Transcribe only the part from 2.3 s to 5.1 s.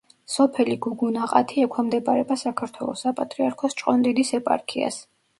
საქართველოს საპატრიარქოს ჭყონდიდის ეპარქიას.